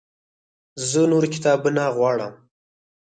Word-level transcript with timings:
زه 0.89 1.01
نور 1.11 1.23
کتابونه 1.33 1.83
غواړم 1.95 2.33